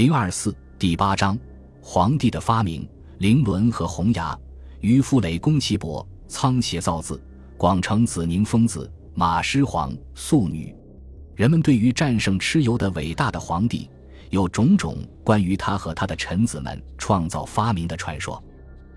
[0.00, 1.38] 零二四第八章：
[1.82, 2.88] 皇帝的发明。
[3.18, 4.34] 灵伦和洪崖，
[4.80, 7.22] 于夫雷攻其伯，仓颉造字，
[7.58, 10.74] 广成子宁封子，马师皇素女。
[11.34, 13.90] 人们对于战胜蚩尤的伟大的皇帝，
[14.30, 18.42] 有种种关于他和他的臣子们创造发明的传说。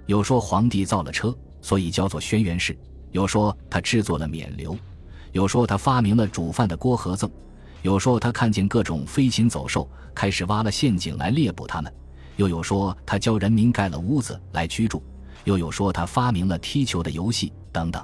[0.05, 2.73] 有说皇帝造了车，所以叫做轩辕氏；
[3.11, 4.77] 有说他制作了冕旒；
[5.33, 7.29] 有说他发明了煮饭的锅和甑；
[7.83, 11.93] 有说他看见各种飞禽走兽，开始挖了陷阱来猎捕他们。
[12.37, 15.03] 又有说他教人民盖了屋子来居住，
[15.43, 18.01] 又有说他发明了踢球的游戏等等。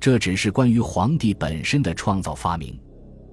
[0.00, 2.78] 这只是关于皇帝本身的创造发明。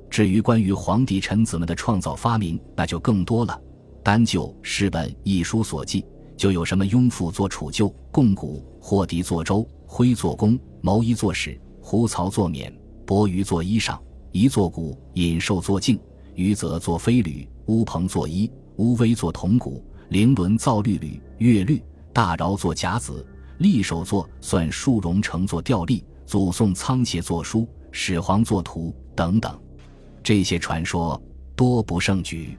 [0.07, 3.59] 至于关于皇帝臣子们的创造发明，那就更多了。
[4.03, 6.05] 单就《诗本》一书所记，
[6.37, 12.71] 就有什么雍父做储臼，贡鼓；霍狄做舟，挥做弓，谋衣做矢，胡曹做冕，
[13.05, 13.97] 伯鱼做衣裳，
[14.31, 15.99] 一作鼓，尹寿做镜，
[16.35, 19.83] 余则作飞履，乌篷作衣，乌威作铜鼓。
[20.07, 21.81] 灵伦造律吕、乐律，
[22.11, 23.25] 大饶作甲子，
[23.59, 29.57] 立手作算术，荣成作吊历，祖宋仓颉作书，始皇作图等等，
[30.21, 31.21] 这些传说
[31.55, 32.57] 多不胜举。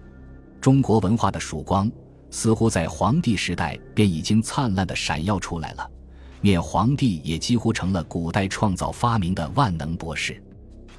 [0.60, 1.90] 中国文化的曙光
[2.30, 5.90] 似乎在黄帝时代便已经灿烂的闪耀出来了，
[6.40, 10.42] 灭黄帝也几乎成了古代创造发明的万能博士。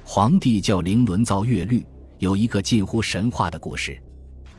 [0.06, 1.84] 皇帝叫灵伦造乐律，
[2.18, 3.98] 有一个近乎神话的故事。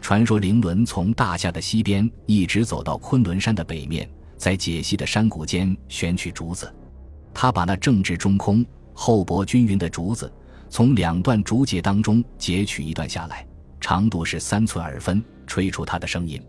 [0.01, 6.73] 传说灵伦从大夏的西边一直走到昆仑山的北面，在解析的山谷间选取竹子，
[7.31, 10.33] 他把那正直中空、厚薄均匀的竹子
[10.67, 13.45] 从两段竹节当中截取一段下来，
[13.79, 16.41] 长度是三寸二分，吹出它的声音，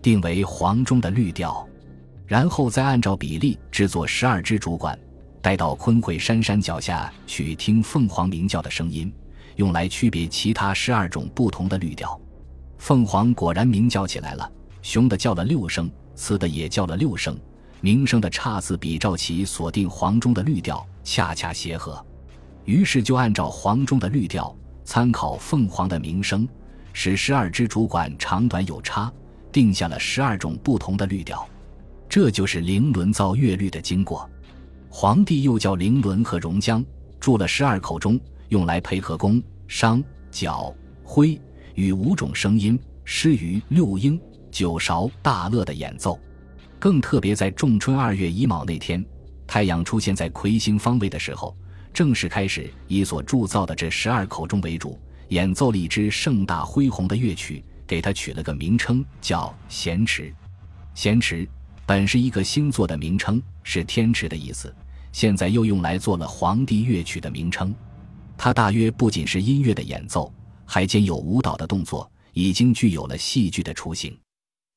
[0.00, 1.68] 定为黄钟的律调，
[2.24, 4.96] 然后再按照比例制作十二支竹管，
[5.48, 9.10] 带到昆会山山脚下去听凤凰鸣叫的声音，
[9.56, 12.20] 用来区别其他十二种不同的律调。
[12.76, 17.34] 凤凰果然鸣叫起来了，雄的叫了六声，雌的也叫了六声，
[17.80, 22.04] 鸣声的差次比照其锁定黄钟的律调恰恰协和，
[22.66, 26.46] 于是就按照黄钟的律调，参考凤凰的鸣声，
[26.92, 29.10] 使十二支竹管长短有差，
[29.50, 31.48] 定下了十二种不同的律调。
[32.06, 34.28] 这就是灵伦造乐律的经过。
[34.88, 36.84] 皇帝又叫灵伦和荣江，
[37.20, 38.18] 铸了十二口钟，
[38.48, 41.40] 用来配合宫、商、角、徽。
[41.74, 46.18] 与五种声音施于六音九韶大乐的演奏，
[46.76, 49.04] 更特别在仲春二月乙卯那天，
[49.46, 51.56] 太阳出现在魁星方位的时候，
[51.92, 54.98] 正式开始以所铸造的这十二口钟为主，
[55.28, 60.34] 演奏了一支盛大恢宏的乐曲，给它取了个名称叫咸池。
[60.94, 61.48] 咸池
[61.88, 64.76] 本是一个星座的名称，是天池的意思，
[65.10, 67.74] 现在又用来做了皇帝乐曲的名称。
[68.36, 70.30] 它大约不仅是音乐的演奏。
[70.66, 74.14] 还兼有舞蹈的动作，已经具有了戏剧的雏形。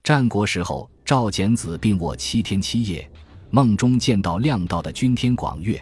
[0.03, 3.11] 战国时候，赵简子病卧七天七夜，
[3.49, 5.77] 梦中见到亮道的君天广乐，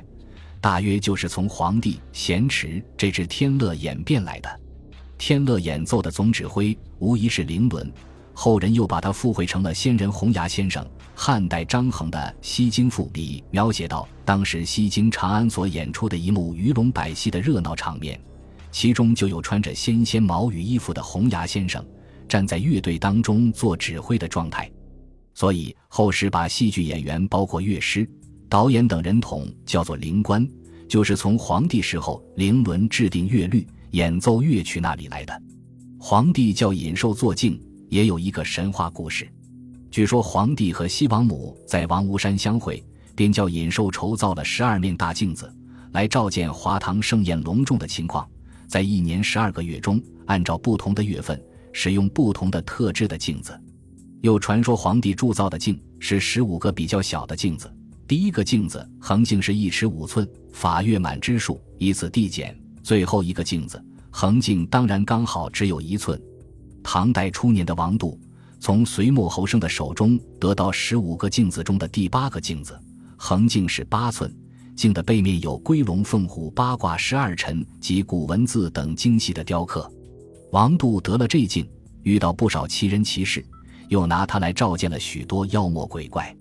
[0.60, 4.60] 大约就是从皇帝咸池这支天乐演变来的。
[5.20, 7.94] 天乐演奏的总指挥无疑是灵伦，
[8.42, 10.90] 后人又把他附会成了仙人洪崖先生。
[11.14, 18.18] 汉代张衡的《西京赋》里描写到，当时西京长安所演出的一幕鱼龙百戏的热闹场面。
[18.72, 21.86] 其中就有穿着纤纤毛羽衣服的洪崖先生
[22.30, 24.72] 站在乐队当中做指挥的状态，
[25.34, 28.10] 所以后世把戏剧演员包括乐师、
[28.48, 30.50] 导演等人统叫做灵官，
[30.88, 35.42] 就是从皇帝时候灵伦制定乐律、演奏乐曲那里来的。
[36.00, 39.28] 皇帝叫尹寿做镜，也有一个神话故事。
[39.92, 42.84] 据说皇帝和西王母在王屋山相会，
[43.16, 45.52] 便叫尹寿筹造了十二面大镜子，
[45.92, 48.28] 来照见华堂盛宴隆重的情况。
[48.68, 51.42] 在一年十二个月中，按照不同的月份，
[51.74, 53.60] 使用不同的特制的镜子。
[54.22, 57.74] 又传说皇帝铸造的镜是十五个比较小的镜子。
[58.08, 62.56] 第一个镜子横径是一尺五寸，法月满之数，依次递减。
[62.84, 66.20] 最后一个镜子横径当然刚好只有一寸。
[66.92, 68.20] 唐代初年的王度
[68.60, 72.82] 从隋末侯生的手中得到十五个镜子中的第八个镜子，
[73.16, 74.36] 横径是八寸。
[74.76, 79.88] 镜的背面有龟龙凤虎八卦十二辰及古文字等精细的雕刻。
[80.52, 81.70] 王度得了这镜，
[82.02, 83.46] 遇到不少奇人奇事，
[83.90, 86.36] 又拿它来召见了许多妖魔鬼怪。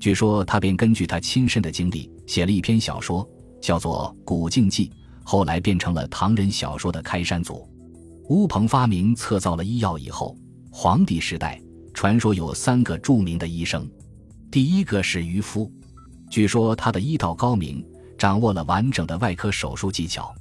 [0.00, 3.24] 据说他便根据他亲身的经历写了一篇小说，
[3.60, 4.88] 叫做《古镜记》，
[5.22, 7.64] 后来变成了唐人小说的开山祖。
[8.28, 10.34] 乌鹏发明测造了医药以后，
[10.70, 11.60] 黄帝时代
[11.92, 13.86] 传说有三个著名的医生，
[14.50, 15.70] 第一个是渔夫。
[16.30, 17.86] 据说他的医道高明，
[18.16, 20.34] 掌握了完整的外科手术技巧。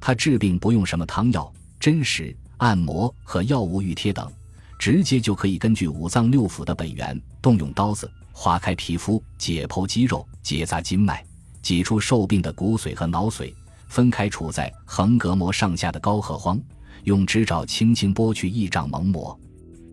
[0.00, 4.28] 他治病不用什么汤药、针石、按摩和药物浴贴等，
[4.76, 11.24] 直接就可以根据五脏六腑的本源，动用刀子划开皮肤，解剖肌肉，结扎筋脉，
[11.62, 13.54] 挤出受病的骨髓和脑髓，
[13.86, 16.60] 分开处在横膈膜上下的高和荒，
[17.04, 19.38] 用指爪轻轻剥去一掌蒙膜，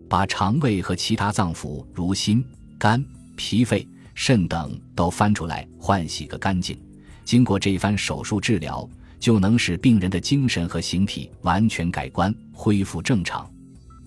[0.08, 2.44] 把肠胃和其他脏腑如心、
[2.78, 3.04] 肝、
[3.36, 6.78] 脾、肺、肾等都翻出来，换洗个干净。
[7.24, 8.88] 经过这番手术治疗，
[9.20, 13.48] 就能使病人的精神和形体完全改观，恢复正常。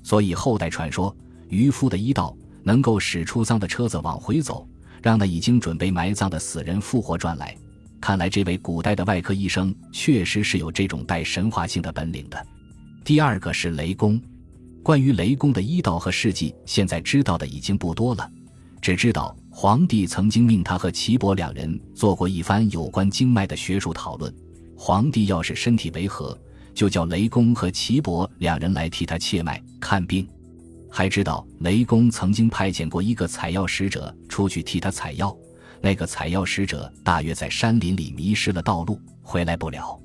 [0.03, 1.15] 所以后代传说，
[1.49, 4.67] 渔夫的医道能够使出丧的车子往回走，
[5.01, 7.55] 让那已经准备埋葬的死人复活转来。
[7.99, 12.47] 看来这位古代的外科医生确实是有这种带神话性的本领的。
[13.03, 14.21] 第二个是雷公，
[14.83, 18.29] 关于雷公的医道和事迹，现在知道的已经不多了，
[18.81, 24.33] 只知道皇帝曾经命他和岐伯两人做过一番有关经脉的学术讨论。
[24.75, 26.37] 皇帝要是身体违和。
[26.73, 30.25] 就叫雷公和岐伯两人来替他切脉看病，
[30.89, 35.35] 还知道雷公曾经派遣过一个采药使者出去替他采药，
[35.81, 39.99] 那个采药使者大约在山林里迷失了道路，回来不了，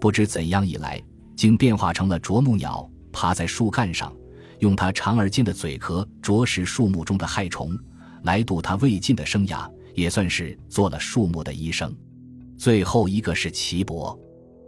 [0.00, 1.00] 不知怎样一来，
[1.40, 4.14] 竟变化成了啄木鸟，爬在树干上，
[4.58, 7.74] 用它长而尖的嘴壳啄食树木中的害虫，
[8.24, 11.96] 来度它未尽的生涯，也算是做了树木的医生。
[12.58, 14.20] 最后一个是岐伯。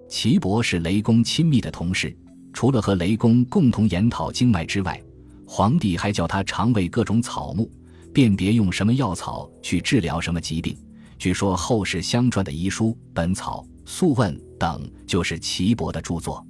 [0.08, 2.16] 岐伯是雷公亲密的同事，
[2.54, 4.98] 除了和雷公共同研讨经脉之外，
[5.46, 7.70] 皇帝还叫他尝味各种草木，
[8.14, 10.74] 辨别用什么药草去治疗什么疾病。
[11.18, 16.42] 据说后世相传的医书《本草》《素问》等就是岐伯的著作。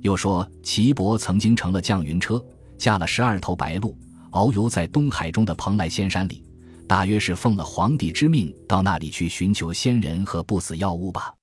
[0.00, 2.42] 又说岐伯曾经乘了降云车，
[2.76, 3.96] 驾了十二头白鹿，
[4.30, 6.44] 遨游在东海中的蓬莱仙山里，
[6.86, 11.34] 大约是奉了皇帝之命到那里去寻求仙人和不死药物吧。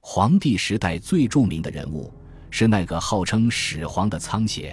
[0.00, 2.12] 黄帝时代最著名的人物
[2.48, 4.72] 是那个号称始皇的仓颉，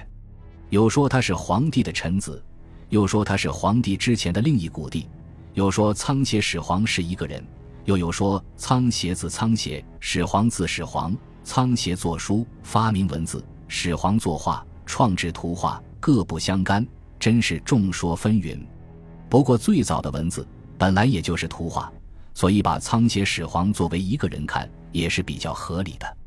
[0.69, 2.43] 有说他是皇帝的臣子，
[2.89, 5.07] 又说他是皇帝之前的另一古帝，
[5.55, 7.43] 有说仓颉始皇是一个人，
[7.85, 11.17] 又有说仓颉字仓颉，始皇字始皇。
[11.43, 16.85] 仓颉作书，发明文字；始皇作画，创制图画，各不相干，
[17.19, 18.57] 真是众说纷纭。
[19.29, 20.47] 不过最早的文字
[20.77, 21.91] 本来也就是图画，
[22.33, 24.69] 所以把仓颉始皇作为一个人看。
[24.93, 26.17] 也是比较合理的。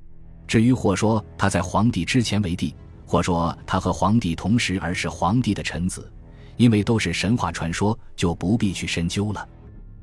[0.45, 2.75] 至于或说他在皇帝之前为帝，
[3.07, 6.13] 或说他和皇帝同时而是皇帝的臣子，
[6.57, 9.49] 因为都是神话传说，就不必去深究了。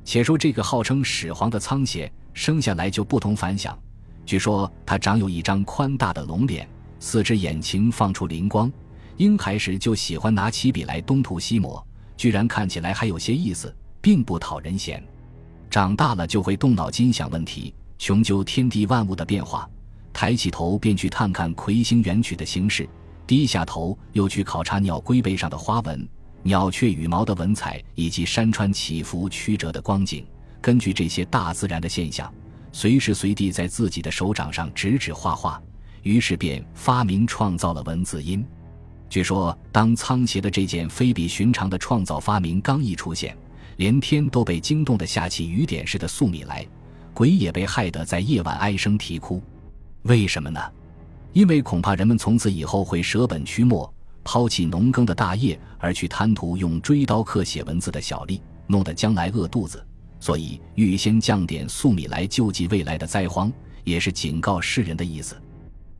[0.05, 3.77] 且说这个号称始皇的仓颉，生下来就不同凡响。
[4.25, 6.67] 据说他长有一张宽大的龙脸，
[6.99, 8.71] 四只眼睛放出灵光，
[9.17, 11.85] 婴孩时就喜欢拿起笔来东涂西抹，
[12.15, 15.03] 居然看起来还有些意思，并不讨人嫌。
[15.69, 17.73] 长大了就会动脑筋想问题。
[17.99, 19.69] 穷究天地万物的变化，
[20.11, 22.87] 抬起头便去探看魁星圆曲的形式，
[23.25, 26.05] 低下头又去考察鸟龟背上的花纹、
[26.41, 30.25] 鸟雀羽毛的纹彩以及山川起伏曲折的光景。
[30.59, 32.33] 根据这些大自然的现象，
[32.73, 35.61] 随时随地在自己的手掌上指指画画，
[36.01, 38.45] 于是便发明创造了文字音。
[39.07, 43.37] 据说，当仓颉的这件非比寻常的创造发明刚一出现，
[43.77, 46.67] 连天都被惊动的下起雨点似的粟米来。
[47.13, 49.39] 鬼也被害得在夜晚唉声啼哭，
[50.01, 50.59] 为什么呢？
[51.31, 53.91] 因为恐怕人们从此以后会舍本驱末，
[54.23, 59.85] 抛弃农耕的大业，而去贪图用锥刀刻写文字的小利，弄得将来饿肚子，
[60.23, 63.51] 所以预先降点粟米来救济未来的灾荒，
[63.83, 65.35] 也是警告世人的意思。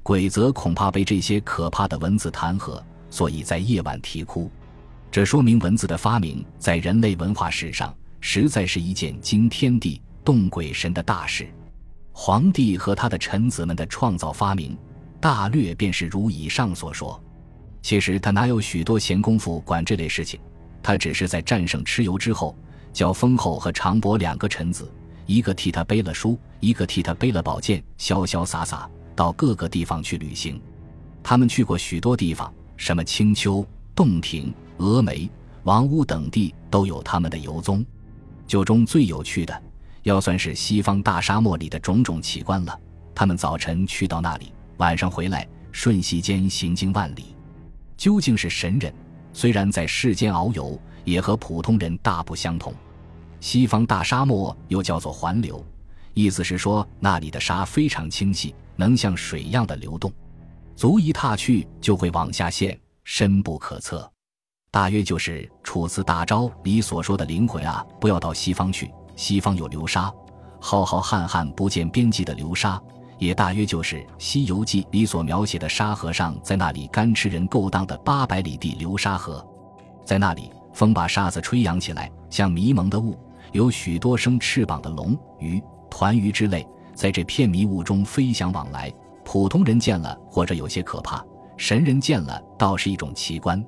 [0.02, 4.50] 鬼则恐怕被这些可怕的文字弹劾，所以在夜晚啼哭。
[5.12, 10.02] 这说明文字的发明在人类文化史上实在是一件惊天地。
[10.24, 11.46] 动鬼神的大事，
[12.14, 14.78] 皇帝和他的臣子们的创造发明，
[15.20, 17.22] 大略便是如以上所说。
[17.82, 20.40] 其实他哪有许多闲工夫管这类事情？
[20.82, 22.56] 他只是在战胜蚩尤之后，
[22.94, 24.90] 叫封后和长伯两个臣子，
[25.26, 30.62] 一个替他背了书，一个替他背了宝剑，潇潇洒洒到各个地方去旅行。
[31.24, 35.30] 他们去过许多地方，什么青丘、洞庭、峨眉、
[35.64, 37.84] 王屋等地都有他们的游踪。
[38.46, 39.64] 就中最有趣的。
[40.04, 42.78] 要算是西方大沙漠里的种种奇观了。
[43.16, 47.34] 他们早晨去到那里，晚上回来，瞬息间行经万里。
[47.96, 48.94] 究竟是神人，
[49.34, 52.74] 虽然在世间遨游，也和普通人大不相同。
[53.40, 55.62] 西方大沙漠又叫做环流，
[56.14, 60.14] 意思是说那里的沙非常清晰，能像水一样的流动，
[60.76, 64.10] 足一踏去就会往下陷，深不可测。
[64.72, 68.90] 大约就是《楚辞大招》里所说的灵魂啊，不要到西方去。
[69.16, 70.12] 西方有流沙，
[70.60, 72.82] 浩浩瀚瀚不见边际的流沙，
[73.24, 79.46] 也大约就是《西游记》里所描写的沙和尚在那里干吃人勾当的八百里地流沙河。
[80.06, 83.18] 在那里，风把沙子吹扬起来，像迷蒙的雾，
[83.54, 88.92] 有许多生翅膀的龙、鱼、团鱼之类，在这片迷雾中飞翔往来。
[89.24, 91.24] 普通人见了或者有些可怕，
[91.56, 93.64] 神人见了倒是一种奇观。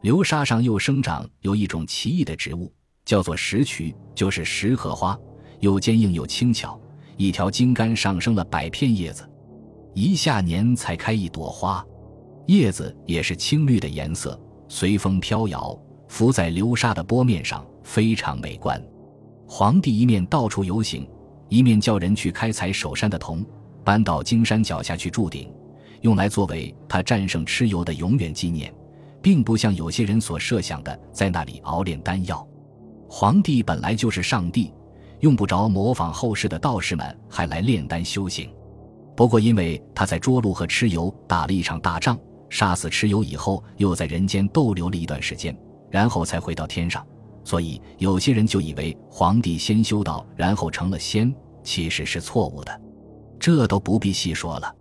[0.00, 2.72] 流沙上又生长有一种奇异的植物，
[3.04, 5.16] 叫做石渠，就是石荷花，
[5.60, 6.78] 又坚硬又轻巧。
[7.18, 9.28] 一条茎干上升了百片叶子，
[9.92, 11.84] 一下年才开一朵花，
[12.46, 18.80] 叶子也是青绿的颜色，随风飘摇，浮在流沙的波面上，非常美观。
[19.48, 21.06] 皇帝一面到处游行，
[21.48, 23.44] 一面叫人去开采首山的铜，
[23.82, 25.52] 搬到荆山脚下去铸鼎，
[26.02, 28.72] 用来作为他战胜蚩尤的永远纪念，
[29.20, 32.46] 并不像有些人所设想的，在那里熬炼丹药。
[33.10, 34.72] 皇帝本来就是上帝。
[35.20, 38.50] 用不着模仿后世的道士们，还来炼丹修行。
[39.16, 42.16] 不过，因为他在涿鹿和蚩尤打了一场大仗，
[42.48, 45.56] 杀死蚩尤以后，又在人间逗留了一段时间，
[45.90, 47.04] 然后才回到天上，
[47.42, 51.34] 所以有些人就以为皇帝先修道，然后成了仙，
[51.64, 52.80] 其实是错误的。
[53.40, 54.74] 这都不必细说了。